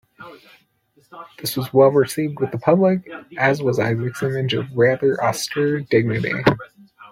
[1.37, 3.07] This was well-received with the public,
[3.37, 6.33] as was Isaacs's image of rather austere dignity.